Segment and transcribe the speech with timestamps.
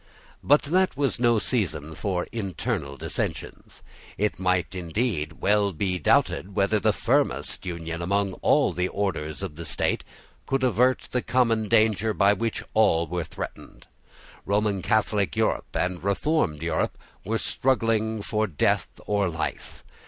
[0.43, 3.83] But that was no season for internal dissensions.
[4.17, 9.57] It might, indeed, well be doubted whether the firmest union among all the orders of
[9.57, 10.03] the state
[10.47, 13.85] could avert the common danger by which all were threatened.
[14.43, 19.83] Roman Catholic Europe and reformed Europe were struggling for death or life.